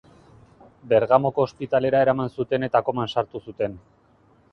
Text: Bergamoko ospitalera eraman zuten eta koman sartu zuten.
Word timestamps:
Bergamoko 0.93 1.45
ospitalera 1.49 2.01
eraman 2.05 2.31
zuten 2.39 2.65
eta 2.69 2.81
koman 2.87 3.13
sartu 3.17 3.43
zuten. 3.51 3.77